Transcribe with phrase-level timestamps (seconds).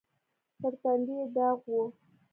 [0.59, 1.73] پر تندي يې داغ و.